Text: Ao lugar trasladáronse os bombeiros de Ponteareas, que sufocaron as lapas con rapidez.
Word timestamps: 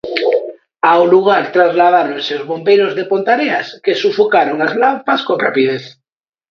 Ao 0.91 1.03
lugar 1.13 1.43
trasladáronse 1.55 2.31
os 2.39 2.47
bombeiros 2.49 2.91
de 2.97 3.07
Ponteareas, 3.11 3.67
que 3.83 3.99
sufocaron 4.03 4.57
as 4.67 4.73
lapas 4.81 5.21
con 5.27 5.37
rapidez. 5.45 5.83